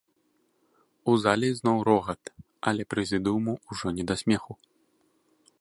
У 1.11 1.13
зале 1.25 1.47
ізноў 1.57 1.77
рогат, 1.89 2.23
але 2.71 2.83
прэзідыуму 2.95 3.53
ўжо 3.75 3.87
не 3.99 4.03
да 4.13 4.21
смеху. 4.25 4.53